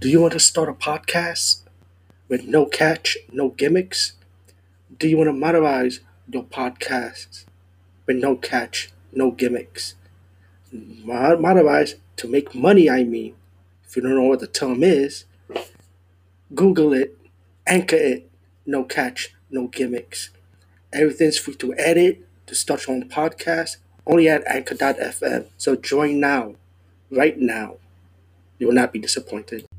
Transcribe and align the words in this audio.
Do 0.00 0.08
you 0.08 0.18
want 0.22 0.32
to 0.32 0.40
start 0.40 0.70
a 0.70 0.72
podcast 0.72 1.60
with 2.26 2.44
no 2.46 2.64
catch, 2.64 3.18
no 3.30 3.50
gimmicks? 3.50 4.14
Do 4.98 5.06
you 5.06 5.18
want 5.18 5.28
to 5.28 5.34
monetize 5.34 6.00
your 6.26 6.44
podcast 6.44 7.44
with 8.06 8.16
no 8.16 8.34
catch, 8.34 8.92
no 9.12 9.30
gimmicks? 9.30 9.96
Mo- 10.72 11.36
Monetize 11.36 11.96
to 12.16 12.28
make 12.28 12.54
money, 12.54 12.88
I 12.88 13.04
mean. 13.04 13.34
If 13.86 13.94
you 13.94 14.00
don't 14.00 14.14
know 14.14 14.22
what 14.22 14.40
the 14.40 14.46
term 14.46 14.82
is, 14.82 15.26
Google 16.54 16.94
it, 16.94 17.18
anchor 17.66 17.96
it, 17.96 18.30
no 18.64 18.84
catch, 18.84 19.34
no 19.50 19.66
gimmicks. 19.66 20.30
Everything's 20.94 21.36
free 21.36 21.56
to 21.56 21.74
edit, 21.76 22.26
to 22.46 22.54
start 22.54 22.86
your 22.86 22.96
own 22.96 23.06
podcast, 23.10 23.76
only 24.06 24.30
at 24.30 24.46
anchor.fm. 24.46 25.44
So 25.58 25.76
join 25.76 26.20
now, 26.20 26.54
right 27.10 27.38
now. 27.38 27.76
You 28.58 28.68
will 28.68 28.74
not 28.74 28.94
be 28.94 28.98
disappointed. 28.98 29.69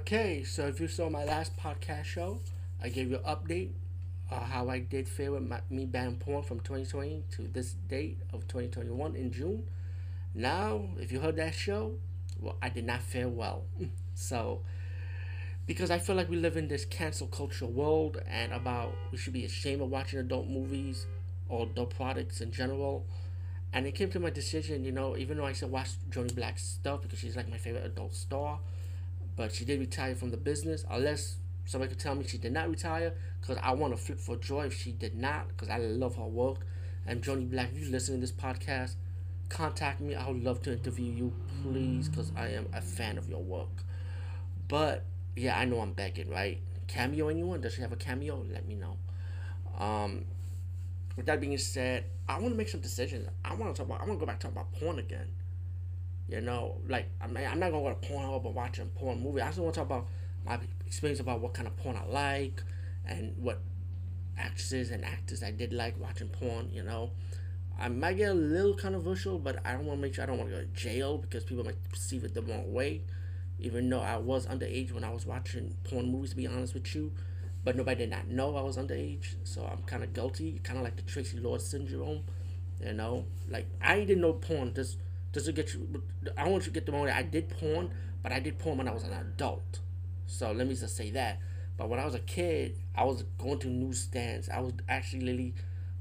Okay, 0.00 0.44
so 0.44 0.66
if 0.66 0.80
you 0.80 0.88
saw 0.88 1.10
my 1.10 1.24
last 1.24 1.54
podcast 1.58 2.04
show, 2.06 2.40
I 2.82 2.88
gave 2.88 3.10
you 3.10 3.16
an 3.16 3.22
update 3.22 3.72
uh, 4.30 4.40
how 4.40 4.70
I 4.70 4.78
did 4.78 5.06
fare 5.06 5.30
with 5.30 5.42
my, 5.42 5.60
me 5.68 5.84
banning 5.84 6.16
porn 6.16 6.42
from 6.42 6.60
2020 6.60 7.22
to 7.32 7.42
this 7.42 7.74
date 7.86 8.18
of 8.32 8.48
2021 8.48 9.14
in 9.14 9.30
June. 9.30 9.64
Now, 10.34 10.84
if 10.98 11.12
you 11.12 11.20
heard 11.20 11.36
that 11.36 11.54
show, 11.54 11.96
well, 12.40 12.56
I 12.62 12.70
did 12.70 12.86
not 12.86 13.02
fare 13.02 13.28
well. 13.28 13.64
so, 14.14 14.62
because 15.66 15.90
I 15.90 15.98
feel 15.98 16.16
like 16.16 16.30
we 16.30 16.36
live 16.36 16.56
in 16.56 16.68
this 16.68 16.86
cancel 16.86 17.26
culture 17.26 17.66
world 17.66 18.22
and 18.26 18.54
about 18.54 18.94
we 19.12 19.18
should 19.18 19.34
be 19.34 19.44
ashamed 19.44 19.82
of 19.82 19.90
watching 19.90 20.18
adult 20.18 20.48
movies 20.48 21.04
or 21.46 21.66
adult 21.66 21.94
products 21.94 22.40
in 22.40 22.52
general. 22.52 23.04
And 23.74 23.86
it 23.86 23.94
came 23.94 24.08
to 24.12 24.18
my 24.18 24.30
decision, 24.30 24.82
you 24.82 24.92
know, 24.92 25.14
even 25.18 25.36
though 25.36 25.46
I 25.46 25.52
said 25.52 25.70
watch 25.70 25.90
Johnny 26.08 26.32
Black's 26.32 26.64
stuff 26.64 27.02
because 27.02 27.18
she's 27.18 27.36
like 27.36 27.50
my 27.50 27.58
favorite 27.58 27.84
adult 27.84 28.14
star, 28.14 28.60
but 29.36 29.52
she 29.52 29.64
did 29.64 29.80
retire 29.80 30.14
from 30.14 30.30
the 30.30 30.36
business. 30.36 30.84
Unless 30.90 31.36
somebody 31.64 31.90
could 31.90 32.00
tell 32.00 32.14
me 32.14 32.24
she 32.26 32.38
did 32.38 32.52
not 32.52 32.68
retire, 32.68 33.14
because 33.40 33.58
I 33.62 33.72
want 33.72 33.96
to 33.96 34.02
flip 34.02 34.18
for 34.18 34.36
joy 34.36 34.66
if 34.66 34.74
she 34.74 34.92
did 34.92 35.16
not, 35.16 35.48
because 35.48 35.68
I 35.68 35.78
love 35.78 36.16
her 36.16 36.26
work. 36.26 36.58
And 37.06 37.22
Johnny 37.22 37.44
Black, 37.44 37.70
if 37.72 37.84
you 37.84 37.90
listen 37.90 38.14
to 38.14 38.20
this 38.20 38.32
podcast, 38.32 38.94
contact 39.48 40.00
me. 40.00 40.14
I 40.14 40.28
would 40.28 40.42
love 40.42 40.62
to 40.62 40.72
interview 40.72 41.12
you, 41.12 41.32
please, 41.62 42.08
because 42.08 42.32
I 42.36 42.48
am 42.48 42.66
a 42.72 42.80
fan 42.80 43.18
of 43.18 43.28
your 43.28 43.42
work. 43.42 43.84
But 44.68 45.04
yeah, 45.36 45.58
I 45.58 45.64
know 45.64 45.80
I'm 45.80 45.92
begging, 45.92 46.30
right? 46.30 46.60
Cameo 46.86 47.28
anyone? 47.28 47.60
Does 47.60 47.74
she 47.74 47.82
have 47.82 47.92
a 47.92 47.96
cameo? 47.96 48.44
Let 48.50 48.66
me 48.66 48.74
know. 48.74 48.96
Um, 49.78 50.24
with 51.16 51.26
that 51.26 51.40
being 51.40 51.56
said, 51.58 52.04
I 52.28 52.38
want 52.38 52.52
to 52.52 52.56
make 52.56 52.68
some 52.68 52.80
decisions. 52.80 53.28
I 53.44 53.54
want 53.54 53.74
to 53.74 53.78
talk 53.78 53.86
about. 53.86 54.00
I 54.02 54.06
want 54.06 54.20
to 54.20 54.24
go 54.24 54.26
back 54.26 54.40
to 54.40 54.46
talk 54.46 54.52
about 54.52 54.72
porn 54.72 54.98
again. 54.98 55.28
You 56.30 56.40
know, 56.40 56.76
like 56.88 57.08
I 57.20 57.26
mean, 57.26 57.44
I'm 57.44 57.58
not 57.58 57.72
gonna 57.72 57.92
go 57.92 58.00
to 58.00 58.08
Pornhub 58.08 58.46
and 58.46 58.54
watch 58.54 58.78
a 58.78 58.84
porn 58.84 59.20
movie. 59.20 59.40
I 59.40 59.48
just 59.48 59.58
want 59.58 59.74
to 59.74 59.80
talk 59.80 59.86
about 59.86 60.06
my 60.46 60.58
experience 60.86 61.18
about 61.20 61.40
what 61.40 61.54
kind 61.54 61.66
of 61.66 61.76
porn 61.76 61.96
I 61.96 62.06
like 62.06 62.62
and 63.04 63.34
what 63.36 63.60
actresses 64.38 64.90
and 64.92 65.04
actors 65.04 65.42
I 65.42 65.50
did 65.50 65.72
like 65.72 65.98
watching 66.00 66.28
porn. 66.28 66.70
You 66.72 66.84
know, 66.84 67.10
I 67.80 67.88
might 67.88 68.16
get 68.16 68.30
a 68.30 68.34
little 68.34 68.74
controversial, 68.74 69.40
but 69.40 69.58
I 69.64 69.72
don't 69.72 69.86
want 69.86 69.98
to 69.98 70.02
make 70.02 70.14
sure 70.14 70.22
I 70.22 70.26
don't 70.28 70.38
want 70.38 70.50
to 70.50 70.56
go 70.56 70.62
to 70.62 70.68
jail 70.68 71.18
because 71.18 71.42
people 71.42 71.64
might 71.64 71.82
perceive 71.90 72.22
it 72.22 72.32
the 72.34 72.42
wrong 72.42 72.72
way. 72.72 73.02
Even 73.58 73.90
though 73.90 74.00
I 74.00 74.16
was 74.16 74.46
underage 74.46 74.92
when 74.92 75.02
I 75.02 75.10
was 75.10 75.26
watching 75.26 75.74
porn 75.84 76.12
movies, 76.12 76.30
to 76.30 76.36
be 76.36 76.46
honest 76.46 76.74
with 76.74 76.94
you, 76.94 77.12
but 77.64 77.76
nobody 77.76 77.98
did 78.04 78.10
not 78.10 78.28
know 78.28 78.56
I 78.56 78.62
was 78.62 78.76
underage, 78.76 79.34
so 79.44 79.68
I'm 79.70 79.82
kind 79.82 80.02
of 80.02 80.14
guilty, 80.14 80.60
kind 80.62 80.78
of 80.78 80.84
like 80.84 80.96
the 80.96 81.02
Tracy 81.02 81.38
Lord 81.38 81.60
syndrome. 81.60 82.22
You 82.80 82.94
know, 82.94 83.26
like 83.50 83.66
I 83.82 83.98
didn't 83.98 84.22
know 84.22 84.32
porn. 84.32 84.72
Just 84.72 84.96
does 85.32 85.48
it 85.48 85.54
get 85.54 85.74
you? 85.74 86.02
I 86.36 86.48
want 86.48 86.64
you 86.64 86.70
to 86.72 86.74
get 86.74 86.86
the 86.86 86.92
moment 86.92 87.16
I 87.16 87.22
did 87.22 87.48
porn, 87.48 87.90
but 88.22 88.32
I 88.32 88.40
did 88.40 88.58
porn 88.58 88.78
when 88.78 88.88
I 88.88 88.92
was 88.92 89.04
an 89.04 89.12
adult. 89.12 89.80
So 90.26 90.52
let 90.52 90.66
me 90.66 90.74
just 90.74 90.96
say 90.96 91.10
that. 91.12 91.38
But 91.76 91.88
when 91.88 91.98
I 91.98 92.04
was 92.04 92.14
a 92.14 92.20
kid, 92.20 92.76
I 92.94 93.04
was 93.04 93.24
going 93.38 93.58
to 93.60 93.68
newsstands. 93.68 94.48
I 94.48 94.60
was 94.60 94.74
actually 94.88 95.20
literally 95.20 95.54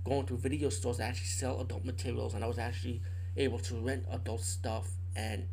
going 0.03 0.25
to 0.25 0.37
video 0.37 0.69
stores 0.69 0.97
that 0.97 1.09
actually 1.09 1.27
sell 1.27 1.61
adult 1.61 1.85
materials, 1.85 2.33
and 2.33 2.43
I 2.43 2.47
was 2.47 2.59
actually 2.59 3.01
able 3.37 3.59
to 3.59 3.75
rent 3.75 4.05
adult 4.11 4.41
stuff 4.41 4.89
and 5.15 5.47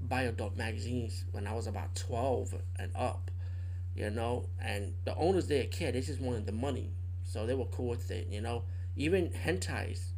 buy 0.00 0.22
adult 0.22 0.56
magazines 0.56 1.24
when 1.32 1.46
I 1.46 1.54
was 1.54 1.66
about 1.66 1.94
twelve 1.94 2.54
and 2.76 2.90
up. 2.94 3.30
You 3.94 4.10
know, 4.10 4.48
and 4.60 4.94
the 5.04 5.14
owners 5.16 5.48
there 5.48 5.64
cared. 5.64 5.94
They 5.94 6.00
just 6.00 6.20
wanted 6.20 6.46
the 6.46 6.52
money, 6.52 6.90
so 7.24 7.46
they 7.46 7.54
were 7.54 7.66
cool 7.66 7.88
with 7.88 8.10
it. 8.10 8.28
You 8.30 8.40
know, 8.40 8.64
even 8.96 9.30
hentais, 9.30 10.10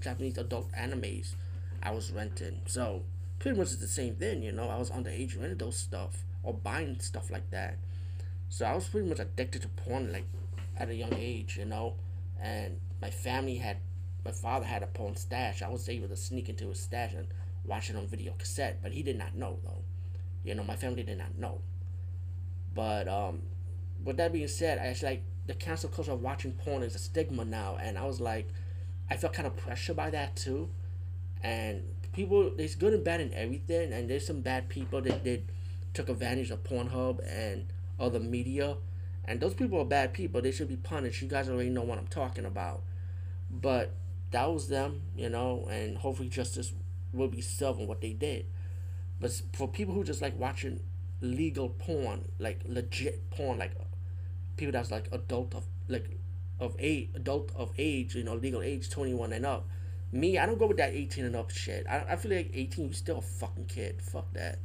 Japanese 0.00 0.38
adult 0.38 0.70
animes, 0.72 1.34
I 1.82 1.92
was 1.92 2.10
renting. 2.10 2.60
So 2.66 3.02
pretty 3.38 3.58
much 3.58 3.68
it's 3.68 3.76
the 3.76 3.88
same 3.88 4.16
thing. 4.16 4.42
You 4.42 4.52
know, 4.52 4.68
I 4.68 4.78
was 4.78 4.90
underage 4.90 5.38
renting 5.38 5.58
those 5.58 5.76
stuff 5.76 6.24
or 6.42 6.54
buying 6.54 6.98
stuff 7.00 7.30
like 7.30 7.50
that. 7.50 7.78
So 8.48 8.64
I 8.64 8.74
was 8.74 8.88
pretty 8.88 9.08
much 9.08 9.20
addicted 9.20 9.62
to 9.62 9.68
porn 9.68 10.12
like 10.12 10.26
at 10.76 10.88
a 10.88 10.94
young 10.94 11.14
age, 11.14 11.56
you 11.56 11.64
know. 11.64 11.94
And 12.40 12.80
my 13.00 13.10
family 13.10 13.56
had, 13.56 13.78
my 14.24 14.32
father 14.32 14.66
had 14.66 14.82
a 14.82 14.86
porn 14.86 15.16
stash. 15.16 15.62
I 15.62 15.68
was 15.68 15.88
able 15.88 16.08
to 16.08 16.16
sneak 16.16 16.48
into 16.48 16.68
his 16.68 16.80
stash 16.80 17.14
and 17.14 17.28
watch 17.64 17.90
it 17.90 17.96
on 17.96 18.06
video 18.06 18.32
cassette, 18.38 18.80
but 18.82 18.92
he 18.92 19.02
did 19.02 19.18
not 19.18 19.34
know 19.34 19.58
though. 19.64 19.82
You 20.42 20.54
know, 20.54 20.64
my 20.64 20.76
family 20.76 21.02
did 21.02 21.18
not 21.18 21.36
know. 21.38 21.60
But 22.74 23.08
um, 23.08 23.42
with 24.04 24.16
that 24.16 24.32
being 24.32 24.48
said, 24.48 24.78
I 24.78 24.86
actually 24.86 25.10
like 25.10 25.22
the 25.46 25.54
cancel 25.54 25.90
culture 25.90 26.12
of 26.12 26.22
watching 26.22 26.52
porn 26.52 26.82
is 26.82 26.94
a 26.94 26.98
stigma 26.98 27.44
now, 27.44 27.76
and 27.80 27.98
I 27.98 28.06
was 28.06 28.20
like, 28.20 28.48
I 29.10 29.16
felt 29.16 29.32
kind 29.32 29.46
of 29.46 29.56
pressure 29.56 29.94
by 29.94 30.10
that 30.10 30.36
too. 30.36 30.70
And 31.42 31.82
people, 32.12 32.52
there's 32.56 32.74
good 32.74 32.92
and 32.92 33.04
bad 33.04 33.20
in 33.20 33.32
everything, 33.34 33.92
and 33.92 34.08
there's 34.10 34.26
some 34.26 34.40
bad 34.40 34.68
people 34.68 35.00
that 35.02 35.24
did 35.24 35.50
took 35.94 36.08
advantage 36.08 36.50
of 36.50 36.62
Pornhub 36.62 37.20
and 37.26 37.66
other 37.98 38.20
media, 38.20 38.76
and 39.24 39.40
those 39.40 39.54
people 39.54 39.80
are 39.80 39.84
bad 39.84 40.12
people. 40.12 40.40
They 40.40 40.52
should 40.52 40.68
be 40.68 40.76
punished. 40.76 41.22
You 41.22 41.28
guys 41.28 41.48
already 41.48 41.70
know 41.70 41.82
what 41.82 41.98
I'm 41.98 42.06
talking 42.06 42.44
about. 42.44 42.82
But 43.50 43.92
that 44.30 44.50
was 44.50 44.68
them, 44.68 45.02
you 45.16 45.28
know, 45.28 45.66
and 45.70 45.98
hopefully 45.98 46.28
justice 46.28 46.72
will 47.12 47.28
be 47.28 47.40
served 47.40 47.80
on 47.80 47.86
what 47.86 48.00
they 48.00 48.12
did. 48.12 48.46
But 49.20 49.32
for 49.52 49.68
people 49.68 49.94
who 49.94 50.04
just 50.04 50.22
like 50.22 50.38
watching 50.38 50.80
legal 51.20 51.68
porn, 51.68 52.28
like 52.38 52.62
legit 52.66 53.30
porn, 53.30 53.58
like 53.58 53.72
people 54.56 54.72
that's 54.72 54.90
like 54.90 55.08
adult 55.12 55.54
of 55.54 55.64
like 55.88 56.18
of 56.58 56.76
age, 56.78 57.10
adult 57.14 57.52
of 57.54 57.72
age, 57.76 58.14
you 58.14 58.24
know, 58.24 58.34
legal 58.34 58.62
age, 58.62 58.88
twenty 58.88 59.14
one 59.14 59.32
and 59.32 59.44
up. 59.44 59.68
Me, 60.12 60.38
I 60.38 60.46
don't 60.46 60.58
go 60.58 60.66
with 60.66 60.78
that 60.78 60.92
eighteen 60.92 61.24
and 61.24 61.36
up 61.36 61.50
shit. 61.50 61.86
I, 61.88 62.04
I 62.10 62.16
feel 62.16 62.36
like 62.36 62.50
eighteen, 62.52 62.88
you 62.88 62.92
still 62.92 63.18
a 63.18 63.22
fucking 63.22 63.66
kid. 63.66 64.02
Fuck 64.02 64.32
that. 64.34 64.58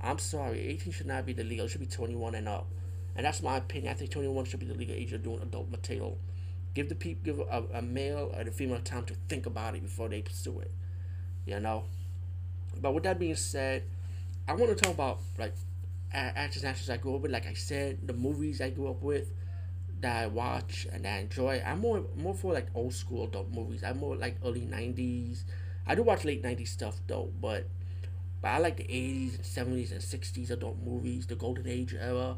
I'm 0.00 0.18
sorry, 0.18 0.60
eighteen 0.60 0.92
should 0.92 1.06
not 1.06 1.26
be 1.26 1.32
the 1.32 1.44
legal. 1.44 1.66
It 1.66 1.70
should 1.70 1.80
be 1.80 1.86
twenty 1.86 2.16
one 2.16 2.34
and 2.34 2.48
up. 2.48 2.66
And 3.14 3.26
that's 3.26 3.42
my 3.42 3.58
opinion. 3.58 3.92
I 3.92 3.94
think 3.94 4.10
twenty 4.10 4.28
one 4.28 4.46
should 4.46 4.60
be 4.60 4.66
the 4.66 4.74
legal 4.74 4.96
age 4.96 5.12
of 5.12 5.22
doing 5.22 5.42
adult 5.42 5.70
material. 5.70 6.18
Give 6.74 6.88
the 6.88 6.94
people, 6.94 7.22
give 7.22 7.38
a, 7.38 7.64
a 7.74 7.82
male 7.82 8.32
or 8.34 8.40
a 8.40 8.50
female 8.50 8.80
time 8.80 9.04
to 9.04 9.14
think 9.28 9.44
about 9.44 9.74
it 9.74 9.82
before 9.82 10.08
they 10.08 10.22
pursue 10.22 10.60
it. 10.60 10.72
You 11.44 11.60
know. 11.60 11.84
But 12.80 12.94
with 12.94 13.04
that 13.04 13.18
being 13.18 13.36
said, 13.36 13.82
I 14.48 14.54
want 14.54 14.70
to 14.70 14.74
talk 14.74 14.94
about 14.94 15.20
like 15.38 15.54
actors 16.10 16.62
and 16.62 16.70
actors 16.70 16.88
I 16.88 16.96
grew 16.96 17.14
up 17.16 17.20
with. 17.20 17.30
Like 17.30 17.46
I 17.46 17.52
said, 17.52 17.98
the 18.06 18.14
movies 18.14 18.62
I 18.62 18.70
grew 18.70 18.88
up 18.88 19.02
with 19.02 19.30
that 20.02 20.22
I 20.22 20.26
watch 20.26 20.86
and 20.92 21.06
I 21.06 21.18
enjoy. 21.18 21.62
I'm 21.64 21.80
more 21.80 22.04
more 22.16 22.34
for 22.34 22.52
like 22.52 22.66
old 22.74 22.94
school 22.94 23.24
adult 23.24 23.50
movies. 23.52 23.82
I'm 23.82 23.98
more 23.98 24.16
like 24.16 24.36
early 24.44 24.62
'90s. 24.62 25.44
I 25.86 25.94
do 25.94 26.02
watch 26.02 26.24
late 26.24 26.42
'90s 26.42 26.68
stuff 26.68 27.00
though, 27.06 27.30
but 27.40 27.68
but 28.40 28.48
I 28.48 28.58
like 28.58 28.76
the 28.76 28.84
'80s 28.84 29.36
and 29.36 29.44
'70s 29.44 29.92
and 29.92 30.00
'60s 30.00 30.50
adult 30.50 30.78
movies, 30.84 31.26
the 31.26 31.36
golden 31.36 31.66
age 31.68 31.94
era 31.94 32.36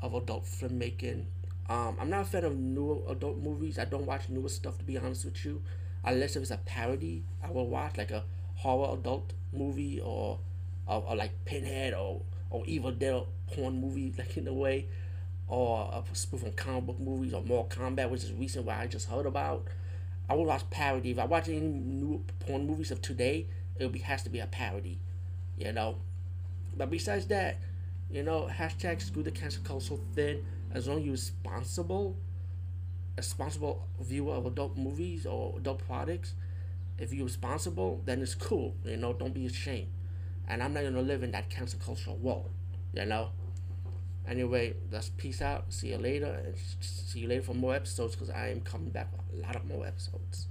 of 0.00 0.14
adult 0.14 0.44
filmmaking. 0.44 1.26
Um, 1.68 1.96
I'm 2.00 2.10
not 2.10 2.22
a 2.22 2.24
fan 2.24 2.44
of 2.44 2.58
new 2.58 3.04
adult 3.08 3.38
movies. 3.38 3.78
I 3.78 3.84
don't 3.84 4.06
watch 4.06 4.28
newer 4.28 4.48
stuff 4.48 4.78
to 4.78 4.84
be 4.84 4.98
honest 4.98 5.24
with 5.24 5.44
you, 5.44 5.62
unless 6.04 6.36
if 6.36 6.42
it's 6.42 6.50
a 6.50 6.56
parody. 6.58 7.24
I 7.44 7.50
will 7.50 7.68
watch 7.68 7.96
like 7.96 8.10
a 8.10 8.24
horror 8.56 8.98
adult 8.98 9.32
movie 9.52 10.00
or 10.00 10.40
or, 10.86 11.04
or 11.06 11.16
like 11.16 11.44
Pinhead 11.44 11.94
or 11.94 12.22
or 12.50 12.64
Evil 12.66 12.90
Dead 12.92 13.22
porn 13.52 13.80
movie, 13.80 14.12
like 14.18 14.36
in 14.36 14.48
a 14.48 14.52
way, 14.52 14.88
or 15.50 15.90
a 15.92 16.14
spoof 16.14 16.44
on 16.44 16.52
comic 16.52 16.86
book 16.86 17.00
movies 17.00 17.34
or 17.34 17.42
Mortal 17.42 17.82
Kombat, 17.82 18.08
which 18.08 18.22
is 18.22 18.32
recent 18.32 18.64
what 18.64 18.76
I 18.76 18.86
just 18.86 19.08
heard 19.08 19.26
about. 19.26 19.66
I 20.28 20.34
would 20.34 20.46
watch 20.46 20.68
parody. 20.70 21.10
If 21.10 21.18
I 21.18 21.24
watch 21.24 21.48
any 21.48 21.60
new 21.60 22.24
porn 22.38 22.66
movies 22.68 22.92
of 22.92 23.02
today, 23.02 23.48
it 23.76 23.90
be 23.90 23.98
has 23.98 24.22
to 24.22 24.30
be 24.30 24.38
a 24.38 24.46
parody, 24.46 25.00
you 25.58 25.72
know. 25.72 25.96
But 26.76 26.88
besides 26.88 27.26
that, 27.26 27.58
you 28.08 28.22
know, 28.22 28.48
hashtag 28.48 29.02
screw 29.02 29.24
the 29.24 29.32
cancel 29.32 29.64
culture 29.64 29.96
thing. 30.14 30.44
As 30.72 30.86
long 30.86 30.98
as 30.98 31.04
you're 31.04 31.12
responsible, 31.12 32.16
a 33.16 33.20
responsible 33.20 33.88
viewer 34.00 34.34
of 34.34 34.46
adult 34.46 34.76
movies 34.76 35.26
or 35.26 35.58
adult 35.58 35.84
products, 35.84 36.34
if 36.96 37.12
you're 37.12 37.24
responsible, 37.24 38.02
then 38.04 38.22
it's 38.22 38.36
cool. 38.36 38.76
You 38.84 38.98
know, 38.98 39.12
don't 39.14 39.34
be 39.34 39.46
ashamed. 39.46 39.88
And 40.46 40.62
I'm 40.62 40.72
not 40.72 40.84
gonna 40.84 41.02
live 41.02 41.24
in 41.24 41.32
that 41.32 41.50
cancel 41.50 41.80
culture 41.84 42.12
world. 42.12 42.50
You 42.94 43.04
know. 43.06 43.30
Anyway, 44.30 44.74
let's 44.92 45.08
peace 45.08 45.42
out. 45.42 45.72
See 45.72 45.88
you 45.88 45.98
later, 45.98 46.40
and 46.46 46.54
see 46.80 47.18
you 47.18 47.28
later 47.28 47.42
for 47.42 47.54
more 47.54 47.74
episodes 47.74 48.14
because 48.14 48.30
I 48.30 48.50
am 48.50 48.60
coming 48.60 48.90
back 48.90 49.10
with 49.12 49.40
a 49.40 49.42
lot 49.44 49.56
of 49.56 49.64
more 49.64 49.84
episodes. 49.84 50.46